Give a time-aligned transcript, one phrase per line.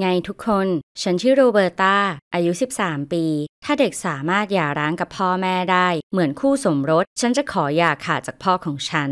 [0.00, 0.68] ไงทุกคน
[1.02, 1.96] ฉันชื่อโรเบอร์ตา
[2.34, 3.24] อายุ 13 ปี
[3.64, 9.10] ถ้าเด็กสามารถหย่าร้างกับพ่อแม่ได้ เหมือนคู่สมรส ฉันจะขอหย่าขาดจากพ่อของฉัน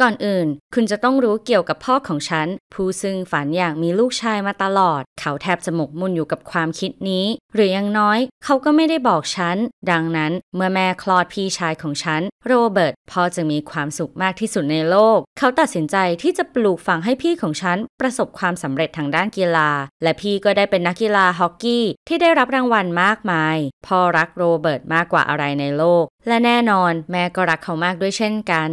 [0.00, 9.56] ก่อนอื่น คุณจะต้องรู้เกี่ยวกับพ่อของฉัน ผู้ซึ่งฝันอยากมีลูกชายมาตลอด เขาแทบจะหมกมุ่นอยู่กับความคิดนี้ หรือยังน้อย เขาก็ไม่ได้บอกฉัน
[9.90, 19.70] ดังนั้นเมื่อแม่คลอดพี่ชายของฉัน โรเบิร์ตพ่อจะมีความสุขมากที่สุดในโลก เขาตัดสินใจที่จะปลูกฝังให้พี่ของฉัน ประสบความสำเร็จทางด้านกีฬา
[20.02, 23.56] และพี่ก็ได้เป็นนักกีฬาฮอกกี้ที่ได้รับรางวัลมากมาย
[23.86, 28.72] พ่อรักโรเบิร์ตมากกว่าอะไรในโลก และแน่นอน แม่ก็รักเขามากด้วยเช่นกัน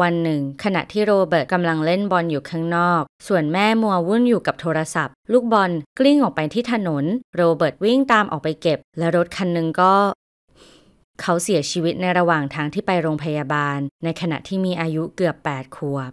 [0.00, 7.04] วันหนึ่ง ขณะที่โรเบิร์ตกำลังเล่นบอลอยู่ข้างนอก ส่วนแม่มัววุ่นอยู่กับโทรศัพท์ ลูกบอลกลิ้งออกไปที่ถนน
[7.36, 9.94] โรเบิร์ตวิ่งตามออกไปเก็บ และรถคันหนึ่งก็
[11.20, 16.10] เขาเสียชีวิตในระหว่างทางที่ไปโรงพยาบาล ในขณะที่มีอายุเกือบ 8 ขวบ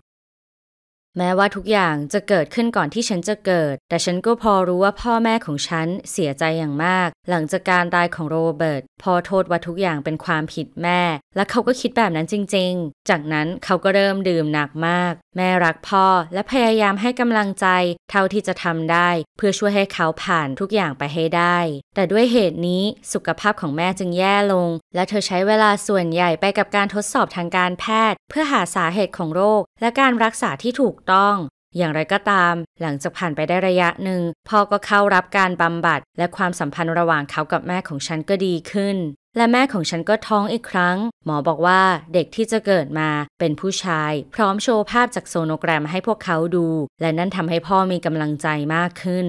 [1.18, 11.02] แม้ว่าทุกอย่างจะเกิดขึ้นก่อนที่ฉันจะเกิด แต่ฉันก็พอรู้ว่าพ่อแม่ของฉันเสียใจอย่างมาก หลังจากการตายของโรเบิร์ตพอโทษว่าทุกอย่างเป็นความผิดแม่
[11.36, 17.68] และเขาก็คิดแบบนั้นจริง ๆ จากนั้นเขาก็เริ่มดื่มหนักมาก แม่รักพ่อและพยายามให้กำลังใจ
[18.12, 21.58] เท่าที่จะทำได้ เพื่อช่วยให้เขาผ่านทุกอย่างไปให้ได้
[21.96, 22.84] แต่ด้วยเหตุนี้
[23.14, 31.36] สุขภาพของแม่จึงแย่ลง และเธอใช้เวลาส่วนใหญ่ไปกับการทดสอบทางการแพทย์ เพื่อหาสาเหตุของโรค และการรักษาที่ถูกต้อง
[31.78, 38.98] อย่างไรก็ตาม หลังจากผ่านไปได้ระยะหนึ่งพ่อก็เข้ารับการบำบัด และความสัมพันธ์ระหว่างเขากับแม่ของฉันก็ดีขึ้น
[39.38, 41.82] และแม่ของฉันก็ท้องอีกครั้ง หมอบอกว่า
[42.14, 46.68] เด็กที่จะเกิดมาเป็นผู้ชาย พร้อมโชว์ภาพจากโซโนแกรมให้พวกเขาดู
[47.02, 49.28] และนั่นทำให้พ่อมีกำลังใจมากขึ้น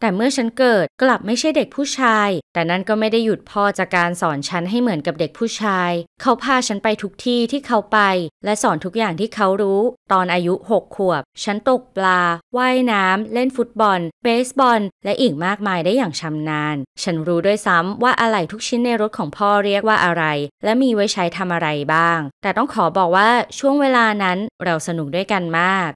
[0.00, 5.90] แต่เมื่อฉันเกิดกลับไม่ใช่เด็กผู้ชาย แต่นั่นก็ไม่ได้หยุดพ่อจากการสอนฉันให้เหมือนกับเด็กผู้ชาย
[6.22, 7.98] เขาพาฉันไปทุกที่ที่เขาไป
[8.44, 9.80] และสอนทุกอย่างที่เขารู้
[10.12, 12.22] ตอนอายุหกขวบ ฉันตกปลา
[12.56, 20.24] ว่ายน้ำ เล่นฟุตบอล เบสบอล และอีกมากมายได้อย่างชำนาญ ฉันรู้ด้วยซ้ำว่าอะไหล่ทุกชิ้นในรถของพ่อเรียกว่าอะไร
[20.64, 23.28] และมีไว้ใช้ทำอะไรบ้าง แต่ต้องขอบอกว่า
[23.58, 25.90] ช่วงเวลานั้นเราสนุกด้วยกันมาก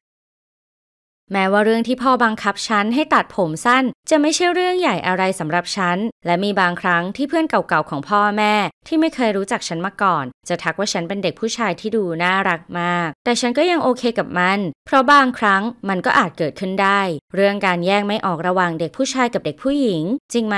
[1.32, 8.54] แม้ว่าเรื่องที่พ่อบังคับฉันให้ตัดผมสั้น จะไม่ใช่เรื่องใหญ่อะไรสำหรับฉัน และมีบางครั้งที่เพื่อนเก่าๆของพ่อแม่
[8.86, 17.00] ที่ไม่เคยรู้จักฉันมาก่อน จะทักว่าฉันเป็นเด็กผู้ชายที่ดูน่ารักมาก แต่ฉันก็ยังโอเคกับมัน เพราะบางครั้งมันก็อาจเกิดขึ้นได้
[17.34, 20.02] เรื่องการแยกไม่ออกระหว่างเด็กผู้ชายกับเด็กผู้หญิง
[20.32, 20.56] จริงไหม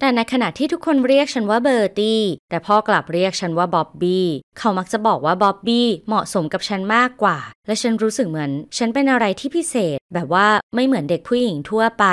[0.00, 4.26] แต่ในขณะที่ทุกคนเรียกฉันว่าเบอร์ตี้ แต่พ่อกลับเรียกฉันว่าบ๊อบบี้
[4.58, 12.04] เขามักจะบอกว่าบ๊อบบี้เหมาะสมกับฉันมากกว่า และฉันรู้สึกเหมือน ฉันเป็นอะไรที่พิเศษ แบบว่าไม่เหมือนเด็กผู้หญิงทั่วไป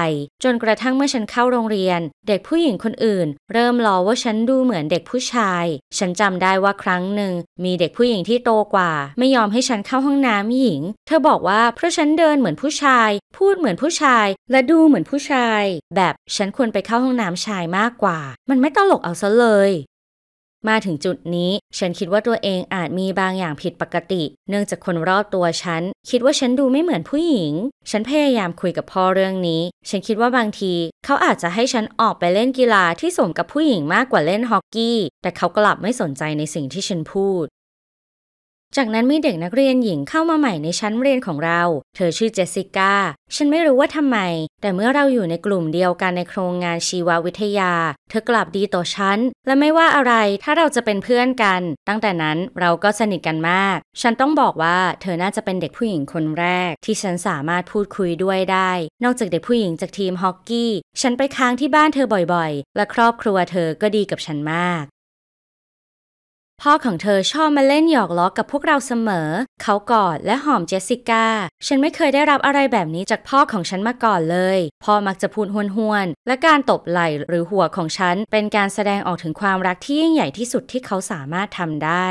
[0.44, 5.66] จนกระทั่งเมื่อฉันเข้าโรงเรียน เด็กผู้หญิงคนอื่น เริ่มล้อว่าฉันดูเหมือนเด็กผู้ชาย
[5.98, 7.34] ฉันจำได้ว่าครั้งหนึ่ง
[7.64, 15.64] มีเด็กผู้หญิงที่โตกว่า ไม่ยอมให้ฉันเข้าห้องน้ำหญิง เธอบอกว่าเพราะฉันเดินเหมือนผู้ชาย พูดเหมือนผู้ชาย และดูเหมือนผู้ชาย
[15.96, 18.20] แบบฉันควรไปเข้าห้องน้ำชายมากกว่า
[18.50, 19.72] มันไม่ตลกเอาซะเลย
[20.70, 27.54] มาถึงจุดนี้ ฉันคิดว่าตัวเองอาจมีบางอย่างผิดปกติ เนื่องจากคนรอบตัวฉัน คิดว่าฉันดูไม่เหมือนผู้หญิง
[27.92, 30.74] ฉันพยายามคุยกับพ่อเรื่องนี้ ฉันคิดว่าบางที
[31.06, 37.46] เขาอาจจะให้ฉันออกไปเล่นกีฬาที่สมกับผู้หญิงมากกว่าเล่นฮอกกี้ แต่เขากลับไม่สนใจในสิ่งที่ฉันพูด
[38.78, 41.62] จากนั้นมีเด็กนักเรียนหญิงเข้ามาใหม่ในชั้นเรียนของเรา
[41.96, 42.94] เธอชื่อเจสสิก้า
[43.36, 44.18] ฉันไม่รู้ว่าทำไม
[44.62, 47.74] แต่เมื่อเราอยู่ในกลุ่มเดียวกันในโครงงานชีววิทยา
[48.10, 50.14] เธอกลับดีต่อฉัน และไม่ว่าอะไร
[50.44, 58.72] ถ้าเราจะเป็นเพื่อนกัน ตั้งแต่นั้นเราก็สนิทกันมาก ฉันต้องบอกว่าเธอน่าจะเป็นเด็กผู้หญิงคนแรก ที่ฉันสามารถพูดคุยด้วยได้
[59.04, 64.84] นอกจากเด็กผู้หญิงจากทีมฮอกกี้ ฉันไปค้างที่บ้านเธอบ่อยๆ และครอบครัวเธอก็ดีกับฉันมาก
[66.68, 69.30] พ่อของเธอชอบมาเล่นหยอกล้อกับพวกเราเสมอ
[69.62, 71.28] เขากอดและหอมเจสสิก้า
[71.68, 82.08] ฉันไม่เคยได้รับอะไรแบบนี้จากพ่อของฉันมาก่อนเลย พ่อมักจะพูดห้วนๆ และการตบไหล่หรือหัวของฉัน เป็นการแสดงออกถึงความรักที่ยิ่งใหญ่ที่สุดที่เขาสามารถทำได้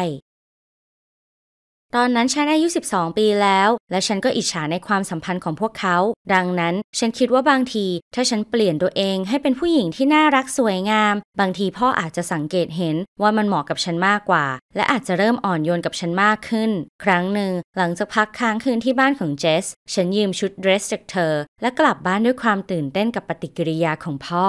[1.96, 5.96] ตอนนั้นฉันอายุ 12 ปีแล้ว และฉันก็อิจฉาในความสัมพันธ์ของพวกเขา
[6.34, 14.46] ดังนั้นฉันคิดว่าบางที ถ้าฉันเปลี่ยนตัวเองให้เป็นผู้หญิงที่น่ารักสวยงาม บางทีพ่ออาจจะสังเกตเห็นว่ามันเหมาะกับฉันมากกว่า
[14.76, 16.70] และอาจจะเริ่มอ่อนโยนกับฉันมากขึ้น
[17.04, 24.48] ครั้งหนึ่ง หลังจากพักค้างคืนที่บ้านของเจส ฉันยืมชุดเดรสจากเธอ และกลับบ้านด้วยความตื่นเต้นกับปฏิกิริยาของพ่อ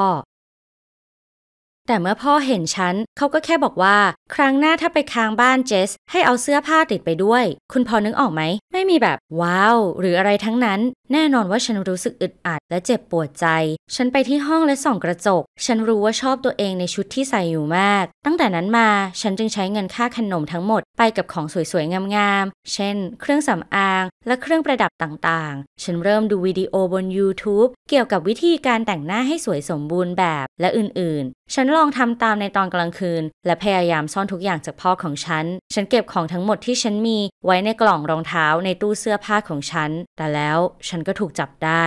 [1.87, 3.97] แต่เมื่อพ่อเห็นฉันเขาก็แค่บอกว่า
[4.35, 7.43] ครั้งหน้าถ้าไปค้างบ้านเจส ให้เอาเสื้อผ้าติดไปด้วย
[7.73, 8.41] คุณพอนึกออกไหม
[8.73, 10.79] ไม่มีแบบ ว้าว หรืออะไรทั้งนั้น
[11.13, 13.47] แน่นอนว่าฉันรู้สึกอึดอัดและเจ็บปวดใจ
[13.95, 18.89] ฉันไปที่ห้องและส่องกระจก ฉันรู้ว่าชอบตัวเองในชุดที่ใส่อยู่มาก ตั้งแต่นั้นมา
[19.21, 40.57] ฉันจึงใช้เงินค่าขนมทั้งหมดไปกับของสวยๆงามๆเช่น เครื่องสำอางและเครื่องประดับต่างๆ ฉันเริ่มดูวิดีโอบน YouTube เกี่ยวกับวิธีการแต่งหน้าให้สวยสมบูรณ์แบบและอื่นๆ ฉันลองทำตามในตอนกลางคืน และพยายามซ่อนทุกอย่างจากพ่อของฉัน ฉันเก็บของทั้งหมดที่ฉันมีไว้ในกล่องรองเท้าในตู้เสื้อผ้าของฉัน แต่แล้ว
[40.87, 41.85] ฉันก็ถูกจับได้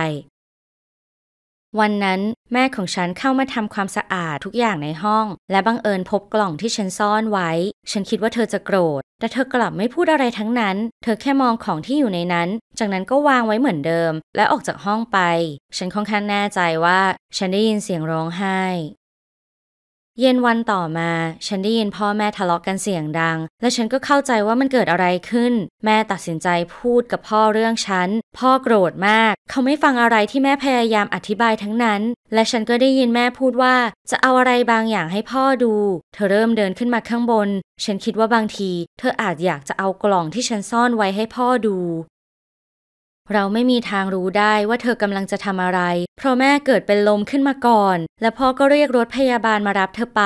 [1.79, 2.21] วันนั้น
[2.53, 7.51] แม่ของฉันเข้ามาทำความสะอาดทุกอย่างในห้อง และบังเอิญพบกล่องที่ฉันซ่อนไว้
[7.91, 12.49] ฉันคิดว่าเธอจะโกรธ แต่เธอกลับไม่พูดอะไรทั้งนั้น เธอแค่มองของที่อยู่ในนั้น
[12.79, 15.19] จากนั้นก็วางไว้เหมือนเดิม และออกจากห้องไป
[15.77, 17.01] ฉันค่อนข้างแน่ใจว่า
[17.37, 18.61] ฉันได้ยินเสียงร้องไห้
[20.21, 21.11] เย็นวันต่อมา
[21.47, 25.53] ฉันได้ยินพ่อแม่ทะเลาะกันเสียงดัง และฉันก็เข้าใจว่ามันเกิดอะไรขึ้น
[25.85, 32.01] แม่ตัดสินใจพูดกับพ่อเรื่องฉัน พ่อโกรธมาก เขาไม่ฟังอะไรที่แม่พยายามอธิบายทั้งนั้น
[32.33, 33.75] และฉันก็ได้ยินแม่พูดว่า
[34.11, 35.73] จะเอาอะไรบางอย่างให้พ่อดู
[36.13, 37.49] เธอเริ่มเดินขึ้นมาข้างบน
[37.83, 41.77] ฉันคิดว่าบางที เธออาจอยากจะเอากล่องที่ฉันซ่อนไว้ให้พ่อดู
[43.33, 45.81] เราไม่มีทางรู้ได้ว่าเธอกำลังจะทำอะไร
[46.17, 50.23] เพราะแม่เกิดเป็นลมขึ้นมาก่อน และพ่อก็เรียกรถพยาบาลมารับเธอไป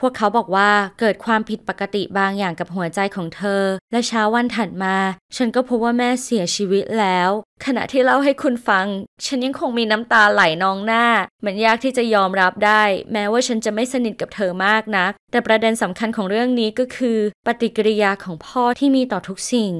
[0.00, 0.70] พวกเขาบอกว่า
[1.00, 3.62] เกิดความผิดปกติบางอย่างกับหัวใจของเธอ
[3.92, 4.96] และเช้าวันถัดมา
[5.36, 7.30] ฉันก็พบว่าแม่เสียชีวิตแล้ว
[7.64, 8.86] ขณะที่เล่าให้คุณฟัง
[9.26, 11.06] ฉันยังคงมีน้ำตาไหลนองหน้า
[11.44, 12.82] มันยากที่จะยอมรับได้
[13.12, 19.74] แม้ว่าฉันจะไม่สนิทกับเธอมากนัก แต่ประเด็นสำคัญของเรื่องนี้ก็คือ ปฏิกิริยาของพ่อที่มีต่อทุกสิ่ง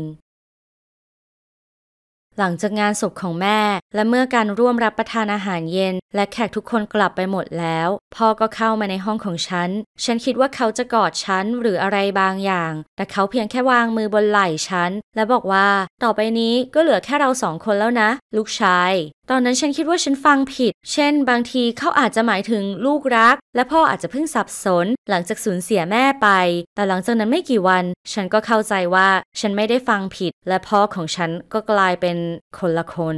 [2.39, 3.61] หลังจากงานศพของแม่
[3.95, 9.71] และเมื่อการร่วมรับประทานอาหารเย็น และแขกทุกคนกลับไปหมดแล้ว พ่อก็เข้ามาในห้องของฉัน
[10.05, 15.69] ฉันคิดว่าเขาจะกอดฉันหรืออะไรบางอย่าง แต่เขาเพียงแค่วางมือบนไหล่ฉัน และบอกว่า
[16.03, 18.93] ต่อไปนี้ก็เหลือแค่เราสองคนแล้วนะ ลูกชาย
[19.31, 26.29] ตอนนั้นฉันคิดว่าฉันฟังผิด เช่น บางทีเขาอาจจะหมายถึงลูกรัก และพ่ออาจจะเพิ่งสับสน หลังจากสูญเสียแม่ไป
[26.75, 29.09] แต่หลังจากนั้นไม่กี่วัน ฉันก็เข้าใจว่า
[29.41, 32.17] ฉันไม่ได้ฟังผิด และพ่อของฉันก็กลายเป็น
[32.59, 33.17] คนละคน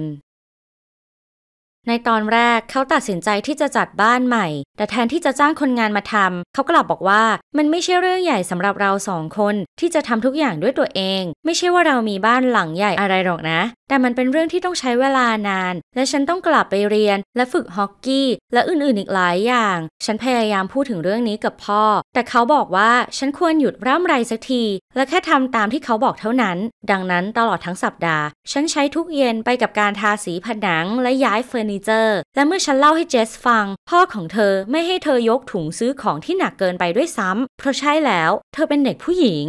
[1.86, 4.46] ในตอนแรกเขาตัดสินใจที่จะจัดบ้านใหม่
[4.78, 7.22] แต่แทนที่จะจ้างคนงานมาทำเขากลับบอกว่า
[7.56, 21.82] มันไม่ใช่เรื่องใหญ่สำหรับเราสองคนที่จะทำทุกอย่างด้วยตัวเอง ไม่ใช่ว่าเรามีบ้านหลังใหญ่อะไรหรอกนะ แต่มันเป็นเรื่องที่ต้องใช้เวลานาน และฉันต้องกลับไปเรียน และฝึกฮอกกี้ และอื่นๆอีกหลายอย่าง ฉันพยายามพูดถึงเรื่องนี้กับพ่อ
[22.14, 24.64] แต่เขาบอกว่าฉันควรหยุดร่ำไรสักที
[24.96, 26.56] และแค่ทำตามที่เขาบอกเท่านั้น
[26.90, 39.46] ดังนั้นตลอดทั้งสัปดาห์ ฉันใช้ทุกเย็นไปกับการทาสีผนังและย้ายเฟอร์นิเจอร์ และเมื่อฉันเล่าให้เจสฟัง พ่อของเธอไม่ให้เธอยกถุงซื้อของที่หนักเกินไปด้วยซ้ำเพราะใช่แล้ว เธอเป็นเด็กผู้หญิง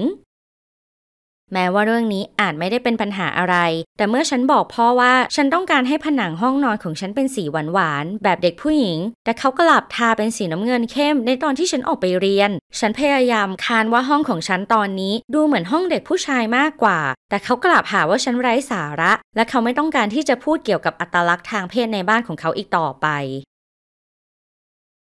[1.53, 3.55] แม้ว่าเรื่องนี้อาจไม่ได้เป็นปัญหาอะไร
[3.97, 16.99] แต่เมื่อฉันบอกพ่อว่าฉันต้องการให้ผนังห้องนอนของฉันเป็นสีหวานๆแบบเด็กผู้หญิง แต่เขากลับทาเป็นสีน้ำเงินเข้มในตอนที่ฉันออกไปเรียน ฉันพยายามคานว่าห้องของฉันตอนนี้ดูเหมือนห้องเด็กผู้ชายมากกว่า
[17.29, 23.07] แต่เขากลับหาว่าฉันไร้สาระ และเขาไม่ต้องการที่จะพูดเกี่ยวกับอัตลักษณ์ทางเพศในบ้านของเขาอีกต่อไป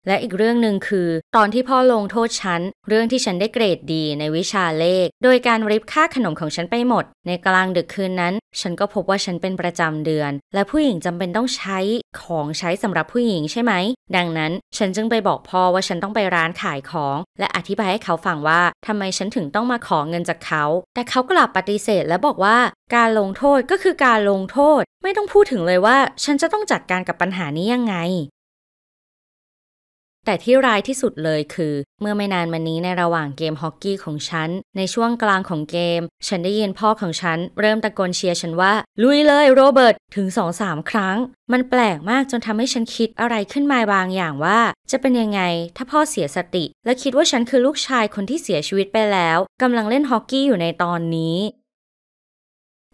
[0.08, 11.78] และอีกเรื่องหนึ่งคือ ตอนที่พ่อลงโทษฉัน เรื่องที่ฉันได้เกรดดีในวิชาเลข โดยการริบค่าขนมของฉันไปหมด ในกลางดึกคืนนั้น ฉันก็พบว่าฉันเป็นประจำเดือน และผู้หญิงจำเป็นต้องใช้
[12.20, 13.72] ของใช้สำหรับผู้หญิงใช่ไหม
[14.16, 20.64] ดังนั้นฉันจึงไปบอกพ่อว่าฉันต้องไปร้านขายของ และอธิบายให้เขาฟังว่าทำไมฉันถึงต้องมาขอเงินจากเขา
[20.94, 22.58] แต่เขากลับปฏิเสธและบอกว่า
[22.96, 27.96] การลงโทษก็คือการลงโทษ ไม่ต้องพูดถึงเลยว่า ฉันจะต้องจัดการกับปัญหานี้ยังไง
[30.26, 41.16] แต่ที่ร้ายที่สุดเลยคือ เมื่อไม่นานมานี้ในระหว่างเกมฮอกกี้ของฉัน ในช่วงกลางของเกม ฉันได้ยินพ่อของฉัน เริ่มตะโกนเชียร์ฉันว่า ลุยเลยโรเบิร์ตถึงสองสามครั้ง
[41.52, 45.40] มันแปลกมากจนทำให้ฉันคิดอะไรขึ้นมาบางอย่างว่า จะเป็นยังไง
[45.76, 51.36] ถ้าพ่อเสียสติ และคิดว่าฉันคือลูกชายคนที่เสียชีวิตไปแล้วกำลังเล่นฮอกกี้อยู่ในตอนนี้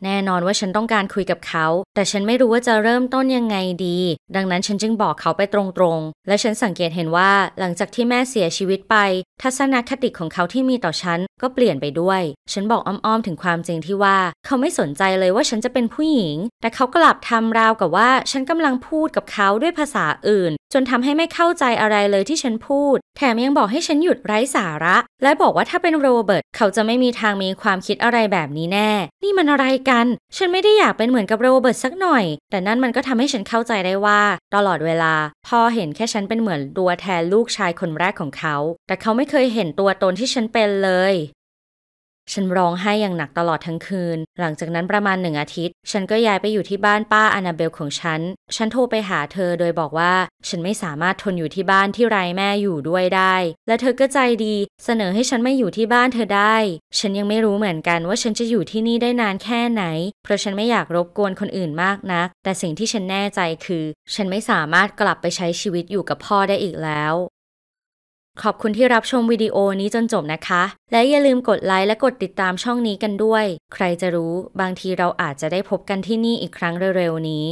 [0.05, 3.57] แน่นอนว่าฉันต้องการคุยกับเขา แต่ฉันไม่รู้ว่าจะเริ่มต้นยังไง
[3.87, 3.99] ดี
[4.37, 8.97] ดังนั้นฉันจึงบอกเขาไปตรงๆ และฉันสังเกตเห็นว่าหลังจากที่แม่เสียชีวิตไป
[9.43, 28.91] ทัศนคติของเขาที่มีต่อฉันก็เปลี่ยนไปด้วย ฉันบอกอ้อมๆถึงความจริงที่ว่า เขาไม่สนใจเลยว่าฉันจะเป็นผู้หญิง แต่เขากลับทำราวกับว่า ฉันกำลังพูดกับเขาด้วยภาษาอื่น จนทำให้ไม่เข้าใจอะไรเลยที่ฉันพูด แถมยังบอกให้ฉันหยุดไร้สาระ และบอกว่าถ้าเป็นโรเบิร์ตเขาจะไม่มีทางมีความคิดอะไรแบบนี้แน่
[29.25, 30.07] นี่มันอะไรกันกัน
[30.37, 34.21] ฉันไม่ได้อยากเป็นเหมือนกับโรเบิร์ตสักหน่อย แต่นั่นมันก็ทำให้ฉันเข้าใจได้ว่า
[34.55, 35.15] ตลอดเวลา
[35.49, 38.57] พ่อเห็นแค่ฉันเป็นเหมือนตัวแทนลูกชายคนแรกของเขา
[38.87, 41.15] แต่เขาไม่เคยเห็นตัวตนที่ฉันเป็นเลย
[42.33, 48.21] ฉันร้องไห้อย่างหนักตลอดทั้งคืน หลังจากนั้นประมาณหนึ่งอาทิตย์ ฉันก็ย้ายไปอยู่ที่บ้านป้าอนาเบลของฉัน
[48.57, 50.15] ฉันโทรไปหาเธอโดยบอกว่า
[50.49, 53.35] ฉันไม่สามารถทนอยู่ที่บ้านที่ไร้แม่อยู่ด้วยได้
[53.67, 56.57] และเธอก็ใจดีเสนอให้ฉันไม่อยู่ที่บ้านเธอได้
[56.99, 59.85] ฉันยังไม่รู้เหมือนกันว่าฉันจะอยู่ที่นี่ได้นานแค่ไหน
[60.23, 67.15] เพราะฉันไม่อยากรบกวนคนอื่นมากนัก แต่สิ่งที่ฉันแน่ใจคือ ฉันไม่สามารถกลับไปใช้ชีวิตอยู่กับพ่อได้อีกแล้ว
[68.41, 70.63] ขอบคุณที่รับชมวิดีโอนี้จนจบนะคะ
[70.93, 77.47] และอย่าลืมกดไลค์และกดติดตามช่องนี้กันด้วย ใครจะรู้บางทีเราอาจจะได้พบกันที่นี่อีกครั้งเร็วๆนี้